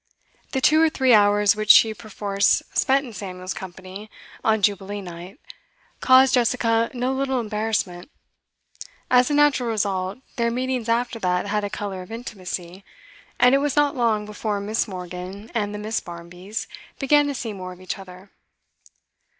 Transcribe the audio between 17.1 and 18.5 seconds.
to see more of each other.